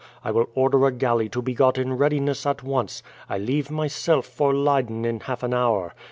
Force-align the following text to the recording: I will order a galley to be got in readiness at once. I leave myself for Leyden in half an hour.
I 0.23 0.31
will 0.31 0.47
order 0.55 0.87
a 0.87 0.91
galley 0.91 1.29
to 1.29 1.43
be 1.43 1.53
got 1.53 1.77
in 1.77 1.93
readiness 1.95 2.47
at 2.47 2.63
once. 2.63 3.03
I 3.29 3.37
leave 3.37 3.69
myself 3.69 4.25
for 4.25 4.51
Leyden 4.51 5.05
in 5.05 5.19
half 5.19 5.43
an 5.43 5.53
hour. 5.53 5.93